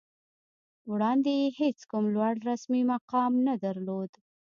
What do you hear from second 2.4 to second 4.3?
رسمي مقام نه درلود